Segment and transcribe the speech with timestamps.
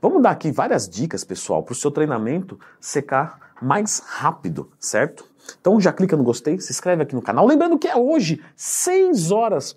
[0.00, 5.24] Vamos dar aqui várias dicas, pessoal, para o seu treinamento secar mais rápido, certo?
[5.60, 7.46] Então já clica no gostei, se inscreve aqui no canal.
[7.46, 9.76] Lembrando que é hoje, 6 horas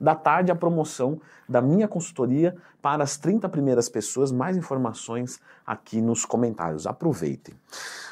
[0.00, 4.32] da tarde, a promoção da minha consultoria para as 30 primeiras pessoas.
[4.32, 6.86] Mais informações aqui nos comentários.
[6.86, 7.54] Aproveitem.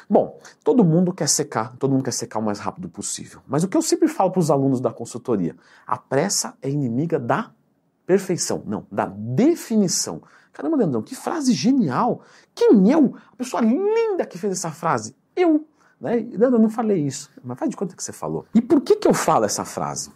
[0.07, 3.41] Bom, todo mundo quer secar, todo mundo quer secar o mais rápido possível.
[3.47, 5.55] Mas o que eu sempre falo para os alunos da consultoria,
[5.85, 7.51] a pressa é inimiga da
[8.09, 10.19] perfeição, não, da definição.
[10.51, 12.23] Caramba, Leandrão, que frase genial!
[12.55, 13.13] Quem eu?
[13.31, 15.15] A pessoa linda que fez essa frase?
[15.35, 15.67] Eu.
[16.01, 16.15] Né?
[16.15, 17.29] Leandro, eu não falei isso.
[17.43, 18.47] Mas faz de conta que você falou.
[18.55, 20.09] E por que, que eu falo essa frase?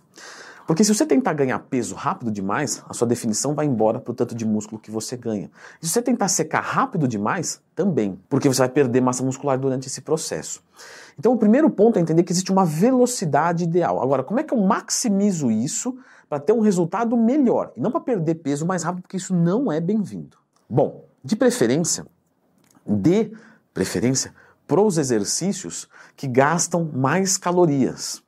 [0.66, 4.16] Porque se você tentar ganhar peso rápido demais, a sua definição vai embora para o
[4.16, 5.52] tanto de músculo que você ganha.
[5.80, 9.86] E se você tentar secar rápido demais, também, porque você vai perder massa muscular durante
[9.86, 10.64] esse processo.
[11.20, 14.02] Então, o primeiro ponto é entender que existe uma velocidade ideal.
[14.02, 15.96] Agora, como é que eu maximizo isso
[16.34, 19.72] para ter um resultado melhor e não para perder peso mais rápido, porque isso não
[19.72, 20.36] é bem-vindo.
[20.68, 22.08] Bom, de preferência,
[22.88, 23.32] de
[23.72, 24.34] preferência
[24.68, 28.24] para os exercícios que gastam mais calorias.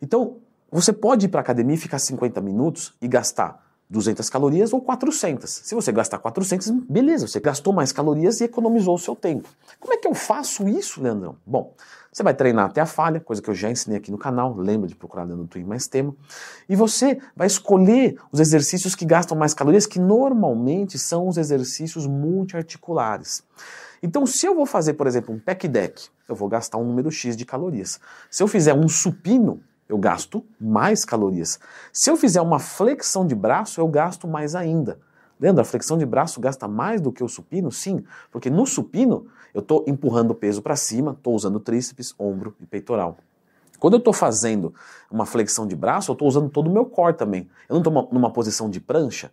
[0.00, 0.38] Então,
[0.70, 4.80] você pode ir para a academia e ficar 50 minutos e gastar 200 calorias ou
[4.80, 5.48] 400.
[5.64, 9.48] Se você gastar 400, beleza, você gastou mais calorias e economizou o seu tempo.
[9.78, 11.36] Como é que eu faço isso, Leandrão?
[11.46, 11.72] Bom,
[12.12, 14.88] você vai treinar até a falha, coisa que eu já ensinei aqui no canal, lembra
[14.88, 16.16] de procurar do Twin mais tema.
[16.68, 22.06] E você vai escolher os exercícios que gastam mais calorias, que normalmente são os exercícios
[22.06, 23.42] multiarticulares.
[24.02, 27.10] Então, se eu vou fazer, por exemplo, um pec deck, eu vou gastar um número
[27.10, 28.00] X de calorias.
[28.30, 31.58] Se eu fizer um supino, eu gasto mais calorias.
[31.92, 34.98] Se eu fizer uma flexão de braço, eu gasto mais ainda.
[35.38, 37.70] Lembra, a flexão de braço gasta mais do que o supino?
[37.70, 42.54] Sim, porque no supino eu estou empurrando o peso para cima, estou usando tríceps, ombro
[42.60, 43.18] e peitoral.
[43.78, 44.74] Quando eu estou fazendo
[45.10, 47.48] uma flexão de braço, eu estou usando todo o meu core também.
[47.68, 49.30] Eu não estou numa posição de prancha,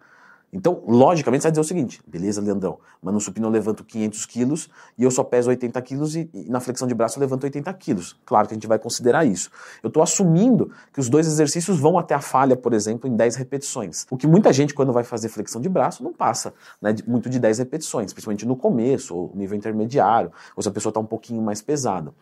[0.54, 4.26] então, logicamente, você vai dizer o seguinte: beleza, Leandrão, mas no supino eu levanto 500
[4.28, 7.44] quilos e eu só peso 80 quilos e, e, na flexão de braço eu levanto
[7.44, 8.16] 80 quilos.
[8.24, 9.50] Claro que a gente vai considerar isso.
[9.82, 13.36] Eu estou assumindo que os dois exercícios vão até a falha, por exemplo, em 10
[13.36, 14.06] repetições.
[14.12, 17.40] O que muita gente, quando vai fazer flexão de braço, não passa né, muito de
[17.40, 21.42] 10 repetições, principalmente no começo, ou nível intermediário, ou se a pessoa está um pouquinho
[21.42, 22.14] mais pesada.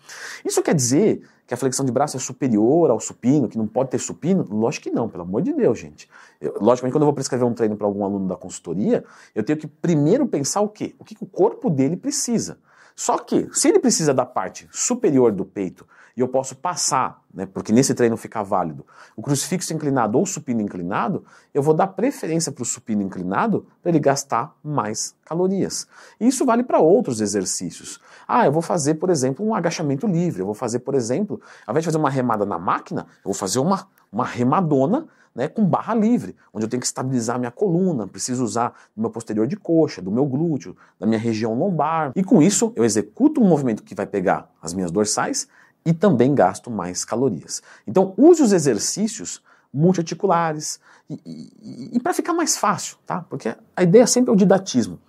[0.45, 3.89] Isso quer dizer que a flexão de braço é superior ao supino, que não pode
[3.89, 4.47] ter supino?
[4.49, 6.09] Lógico que não, pelo amor de Deus, gente.
[6.39, 9.03] Eu, logicamente, quando eu vou prescrever um treino para algum aluno da consultoria,
[9.35, 10.95] eu tenho que primeiro pensar o quê?
[10.97, 12.57] O que, que o corpo dele precisa.
[12.95, 17.45] Só que, se ele precisa da parte superior do peito e eu posso passar, né,
[17.45, 18.85] porque nesse treino fica válido,
[19.15, 23.89] o crucifixo inclinado ou supino inclinado, eu vou dar preferência para o supino inclinado para
[23.89, 25.87] ele gastar mais calorias.
[26.19, 27.99] E isso vale para outros exercícios.
[28.33, 31.73] Ah, eu vou fazer, por exemplo, um agachamento livre, eu vou fazer, por exemplo, ao
[31.73, 35.05] invés de fazer uma remada na máquina, eu vou fazer uma, uma remadona
[35.35, 39.09] né, com barra livre, onde eu tenho que estabilizar minha coluna, preciso usar do meu
[39.09, 42.13] posterior de coxa, do meu glúteo, da minha região lombar.
[42.15, 45.49] E com isso, eu executo um movimento que vai pegar as minhas dorsais
[45.85, 47.61] e também gasto mais calorias.
[47.85, 49.43] Então, use os exercícios
[49.73, 53.25] multiarticulares e, e, e para ficar mais fácil, tá?
[53.29, 54.99] Porque a ideia sempre é o didatismo.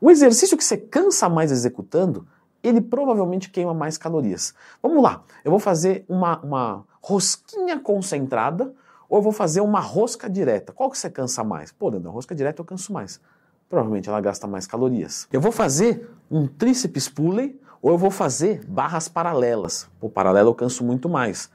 [0.00, 2.26] O exercício que você cansa mais executando,
[2.68, 4.54] ele provavelmente queima mais calorias.
[4.82, 8.74] Vamos lá, eu vou fazer uma, uma rosquinha concentrada
[9.08, 10.72] ou eu vou fazer uma rosca direta.
[10.72, 11.70] Qual que você cansa mais?
[11.70, 13.20] Pô, da rosca direta eu canso mais.
[13.68, 15.28] Provavelmente ela gasta mais calorias.
[15.32, 19.88] Eu vou fazer um tríceps pulley ou eu vou fazer barras paralelas.
[20.00, 21.50] O paralelo eu canso muito mais.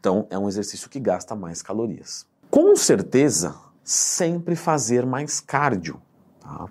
[0.00, 2.26] Então é um exercício que gasta mais calorias.
[2.50, 6.00] Com certeza, sempre fazer mais cardio.
[6.44, 6.68] Tá?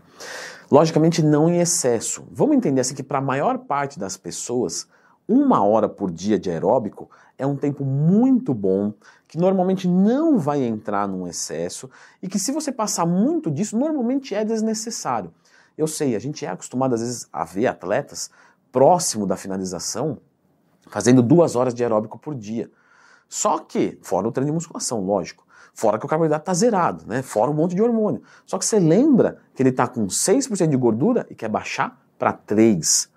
[0.71, 2.23] Logicamente, não em excesso.
[2.31, 4.87] Vamos entender assim que para a maior parte das pessoas,
[5.27, 8.93] uma hora por dia de aeróbico é um tempo muito bom,
[9.27, 11.89] que normalmente não vai entrar num excesso
[12.21, 15.33] e que se você passar muito disso, normalmente é desnecessário.
[15.77, 18.29] Eu sei, a gente é acostumado às vezes a ver atletas
[18.71, 20.19] próximo da finalização
[20.87, 22.69] fazendo duas horas de aeróbico por dia.
[23.27, 25.42] Só que, fora o treino de musculação, lógico.
[25.73, 27.21] Fora que o carboidrato está zerado, né?
[27.21, 28.21] Fora um monte de hormônio.
[28.45, 32.31] Só que você lembra que ele está com 6% de gordura e quer baixar para
[32.31, 33.09] 3%.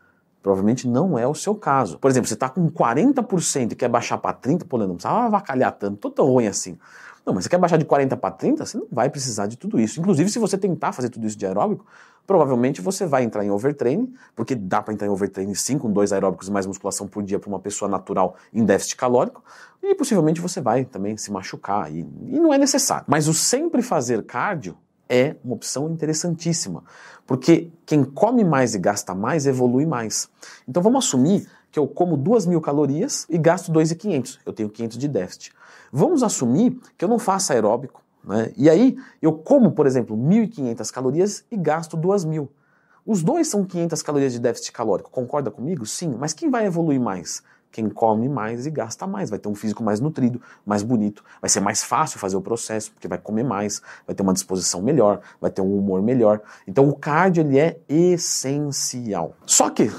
[0.43, 1.99] Provavelmente não é o seu caso.
[1.99, 5.73] Por exemplo, você está com 40% e quer baixar para 30%, pô, não precisa avacalhar
[5.73, 6.79] tanto, tô tão ruim assim.
[7.27, 9.81] Não, mas você quer baixar de 40 para 30, você não vai precisar de tudo
[9.81, 9.99] isso.
[9.99, 11.85] Inclusive, se você tentar fazer tudo isso de aeróbico,
[12.25, 16.13] provavelmente você vai entrar em overtraining, porque dá para entrar em overtraining sim, com dois
[16.13, 19.43] aeróbicos e mais musculação por dia para uma pessoa natural em déficit calórico,
[19.83, 23.05] e possivelmente você vai também se machucar, e, e não é necessário.
[23.09, 24.77] Mas o sempre fazer cardio
[25.09, 26.85] é uma opção interessantíssima,
[27.27, 30.29] porque quem come mais e gasta mais evolui mais.
[30.67, 34.97] Então vamos assumir que eu como 2 mil calorias e gasto 2.500, eu tenho 500
[34.97, 35.53] de déficit.
[35.97, 38.53] Vamos assumir que eu não faço aeróbico, né?
[38.55, 42.47] e aí eu como, por exemplo, 1.500 calorias e gasto 2.000.
[43.07, 45.87] Os dois são 500 calorias de déficit calórico, concorda comigo?
[45.87, 47.43] Sim, mas quem vai evoluir mais?
[47.73, 51.49] Quem come mais e gasta mais, vai ter um físico mais nutrido, mais bonito, vai
[51.49, 55.23] ser mais fácil fazer o processo, porque vai comer mais, vai ter uma disposição melhor,
[55.41, 56.43] vai ter um humor melhor.
[56.69, 59.35] Então o cardio ele é essencial.
[59.47, 59.91] Só que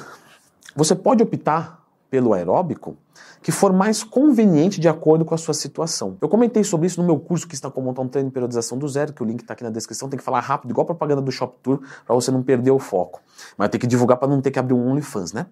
[0.76, 2.96] você pode optar pelo aeróbico
[3.42, 6.18] que for mais conveniente de acordo com a sua situação.
[6.22, 8.78] Eu comentei sobre isso no meu curso que está como montar um treino de periodização
[8.78, 11.22] do zero, que o link está aqui na descrição, tem que falar rápido, igual propaganda
[11.22, 13.22] do Shop Tour, para você não perder o foco.
[13.58, 15.46] Mas tem que divulgar para não ter que abrir um OnlyFans, né?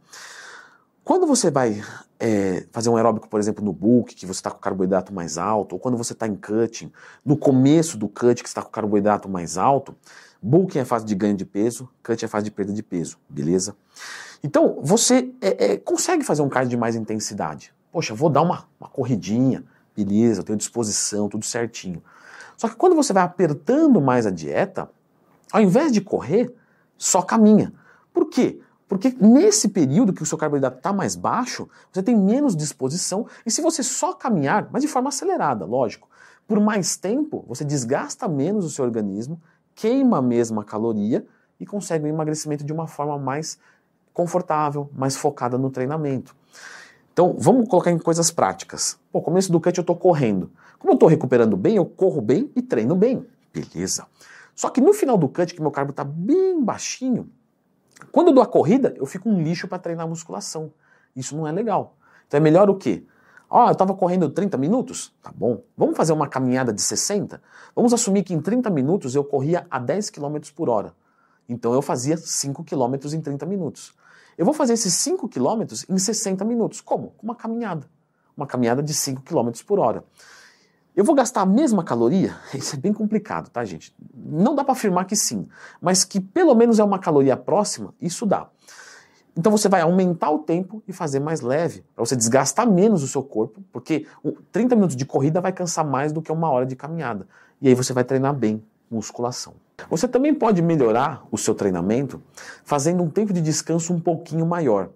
[1.06, 1.84] Quando você vai
[2.19, 5.74] é, fazer um aeróbico, por exemplo, no bulk, que você está com carboidrato mais alto,
[5.74, 6.92] ou quando você está em cutting,
[7.24, 9.96] no começo do cut, que está com carboidrato mais alto,
[10.42, 13.75] bulking é fase de ganho de peso, cutting é fase de perda de peso, beleza?
[14.44, 17.72] Então, você é, é, consegue fazer um cardio de mais intensidade.
[17.92, 19.63] Poxa, vou dar uma, uma corridinha,
[19.96, 22.01] beleza, tenho disposição, tudo certinho.
[22.58, 24.90] Só que quando você vai apertando mais a dieta,
[25.51, 26.51] ao invés de correr,
[26.98, 27.72] só caminha.
[28.12, 28.60] Por quê?
[28.88, 33.28] Porque nesse período que o seu carboidrato está mais baixo, você tem menos disposição.
[33.46, 36.08] E se você só caminhar, mas de forma acelerada, lógico,
[36.48, 39.42] por mais tempo, você desgasta menos o seu organismo,
[39.74, 41.26] queima a mesma caloria
[41.60, 43.58] e consegue um emagrecimento de uma forma mais
[44.14, 46.36] confortável, mais focada no treinamento.
[47.12, 49.00] Então, vamos colocar em coisas práticas.
[49.12, 50.52] Pô, começo do cut eu estou correndo.
[50.78, 53.26] Como eu estou recuperando bem, eu corro bem e treino bem.
[53.54, 54.06] Beleza.
[54.54, 57.30] Só que no final do cut, que meu carbo está bem baixinho,
[58.12, 60.72] quando eu dou a corrida, eu fico um lixo para treinar musculação.
[61.16, 61.96] Isso não é legal.
[62.28, 63.06] Então é melhor o quê?
[63.50, 65.13] Ó, oh, eu estava correndo 30 minutos?
[65.22, 65.62] Tá bom.
[65.78, 67.42] Vamos fazer uma caminhada de 60?
[67.75, 70.94] Vamos assumir que em 30 minutos eu corria a 10 km por hora.
[71.48, 73.94] Então eu fazia 5 km em 30 minutos.
[74.38, 76.81] Eu vou fazer esses 5 km em 60 minutos.
[76.81, 77.12] Como?
[77.12, 77.88] Com uma caminhada.
[78.36, 80.04] Uma caminhada de 5 km por hora.
[80.95, 82.36] Eu vou gastar a mesma caloria?
[82.56, 83.94] Isso é bem complicado, tá, gente?
[84.13, 85.47] Não dá para afirmar que sim,
[85.81, 88.47] mas que pelo menos é uma caloria próxima, isso dá.
[89.38, 93.07] Então você vai aumentar o tempo e fazer mais leve, para você desgastar menos o
[93.07, 94.07] seu corpo, porque
[94.51, 97.27] 30 minutos de corrida vai cansar mais do que uma hora de caminhada.
[97.62, 99.53] E aí você vai treinar bem musculação.
[99.89, 102.21] Você também pode melhorar o seu treinamento
[102.63, 104.89] fazendo um tempo de descanso um pouquinho maior.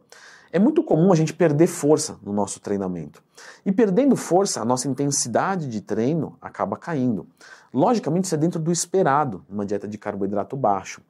[0.51, 3.21] É muito comum a gente perder força no nosso treinamento.
[3.65, 7.27] E perdendo força, a nossa intensidade de treino acaba caindo.
[7.73, 11.01] Logicamente, isso é dentro do esperado numa dieta de carboidrato baixo.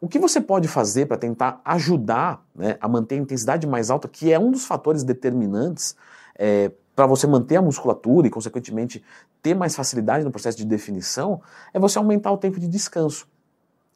[0.00, 4.08] O que você pode fazer para tentar ajudar né, a manter a intensidade mais alta,
[4.08, 5.96] que é um dos fatores determinantes
[6.36, 9.02] é, para você manter a musculatura e, consequentemente,
[9.40, 11.40] ter mais facilidade no processo de definição,
[11.72, 13.26] é você aumentar o tempo de descanso.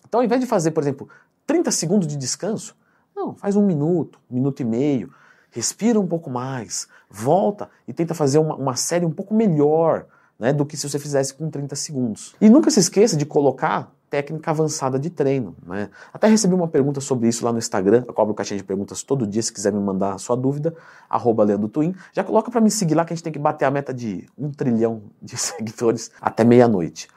[0.09, 1.09] Então, ao invés de fazer, por exemplo,
[1.47, 2.75] 30 segundos de descanso,
[3.17, 5.11] não, faz um minuto, um minuto e meio,
[5.51, 10.05] respira um pouco mais, volta e tenta fazer uma, uma série um pouco melhor
[10.39, 12.37] né, do que se você fizesse com 30 segundos.
[12.39, 15.57] E nunca se esqueça de colocar técnica avançada de treino.
[15.67, 15.89] Né?
[16.13, 19.27] Até recebi uma pergunta sobre isso lá no Instagram, eu cobro caixinha de perguntas todo
[19.27, 20.75] dia, se quiser me mandar a sua dúvida,
[21.09, 21.95] arroba Twin.
[22.13, 24.29] Já coloca para me seguir lá que a gente tem que bater a meta de
[24.37, 27.09] um trilhão de seguidores até meia-noite.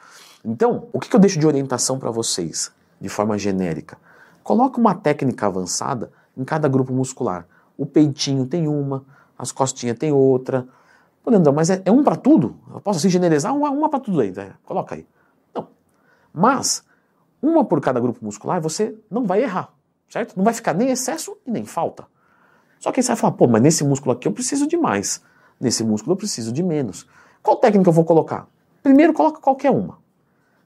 [0.44, 3.98] Então, o que, que eu deixo de orientação para vocês, de forma genérica?
[4.50, 7.46] Coloca uma técnica avançada em cada grupo muscular.
[7.78, 9.06] O peitinho tem uma,
[9.38, 10.68] as costinhas tem outra.
[11.24, 12.56] Pô, Leandrão, mas é, é um para tudo?
[12.74, 13.56] Eu posso assim generalizar?
[13.56, 14.56] Uma, uma para tudo aí, né?
[14.66, 15.06] coloca aí.
[15.54, 15.68] Não.
[16.34, 16.84] Mas,
[17.40, 19.72] uma por cada grupo muscular, você não vai errar,
[20.10, 20.36] certo?
[20.36, 22.08] Não vai ficar nem excesso e nem falta.
[22.80, 25.22] Só que aí você vai falar, pô, mas nesse músculo aqui eu preciso de mais.
[25.62, 27.06] Nesse músculo eu preciso de menos.
[27.44, 28.48] Qual técnica eu vou colocar?
[28.82, 30.00] Primeiro, coloca qualquer uma.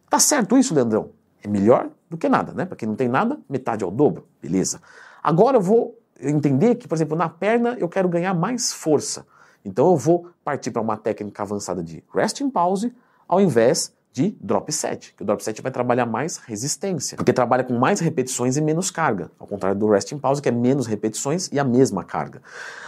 [0.09, 1.09] Tá certo isso, Leandrão?
[1.43, 2.65] É melhor do que nada, né?
[2.65, 4.79] Para quem não tem nada, metade ao dobro, beleza.
[5.22, 9.25] Agora eu vou entender que, por exemplo, na perna eu quero ganhar mais força.
[9.65, 12.93] Então eu vou partir para uma técnica avançada de resting pause
[13.27, 17.63] ao invés de drop set, que o drop set vai trabalhar mais resistência, porque trabalha
[17.63, 21.50] com mais repetições e menos carga, ao contrário do resting pause que é menos repetições
[21.51, 22.43] e a mesma carga.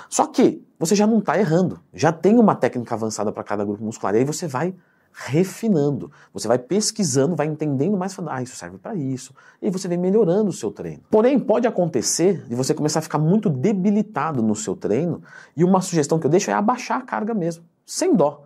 [0.08, 3.84] Só que você já não está errando, já tem uma técnica avançada para cada grupo
[3.84, 4.76] muscular, e aí você vai
[5.18, 6.12] refinando.
[6.34, 9.34] Você vai pesquisando, vai entendendo mais, falando, ah, isso serve para isso.
[9.62, 11.04] E você vem melhorando o seu treino.
[11.10, 15.24] Porém, pode acontecer de você começar a ficar muito debilitado no seu treino,
[15.56, 18.44] e uma sugestão que eu deixo é abaixar a carga mesmo, sem dó.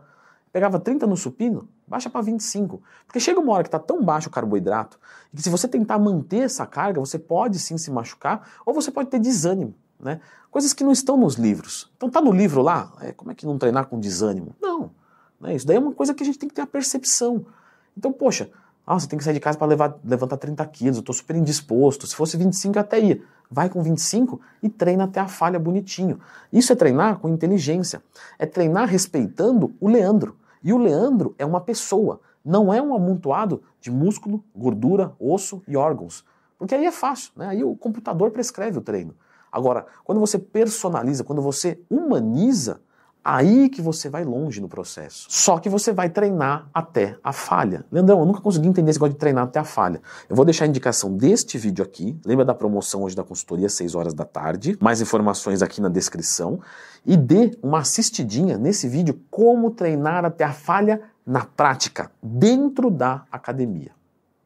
[0.52, 2.82] Pegava 30 no supino, baixa para 25.
[3.06, 5.00] Porque chega uma hora que está tão baixo o carboidrato,
[5.36, 9.10] que se você tentar manter essa carga, você pode sim se machucar, ou você pode
[9.10, 9.74] ter desânimo.
[10.00, 10.22] Né?
[10.50, 11.92] Coisas que não estão nos livros.
[11.98, 14.56] Então tá no livro lá, é, como é que não treinar com desânimo?
[14.62, 14.92] Não.
[15.40, 15.56] Né?
[15.56, 17.46] Isso daí é uma coisa que a gente tem que ter a percepção.
[17.98, 18.50] Então, poxa,
[18.86, 22.08] ah, você tem que sair de casa para levantar 30 quilos, eu estou super indisposto.
[22.08, 23.22] Se fosse 25, eu até ia.
[23.52, 26.20] Vai com 25 e treina até a falha bonitinho.
[26.52, 28.02] Isso é treinar com inteligência.
[28.38, 30.36] É treinar respeitando o Leandro.
[30.64, 35.78] E o Leandro é uma pessoa, não é um amontoado de músculo, gordura, osso e
[35.78, 36.26] órgãos.
[36.58, 37.48] Porque aí é fácil, né?
[37.48, 39.16] Aí o computador prescreve o treino.
[39.52, 42.82] Agora, quando você personaliza, quando você humaniza,
[43.24, 45.28] Aí que você vai longe no processo.
[45.30, 47.86] Só que você vai treinar até a falha.
[47.92, 50.02] Leandrão, eu nunca consegui entender esse negócio de treinar até a falha.
[50.30, 52.18] Eu vou deixar a indicação deste vídeo aqui.
[52.26, 54.78] Lembra da promoção hoje da consultoria, 6 horas da tarde.
[54.82, 56.60] Mais informações aqui na descrição.
[57.06, 63.26] E dê uma assistidinha nesse vídeo como treinar até a falha na prática, dentro da
[63.32, 63.99] academia.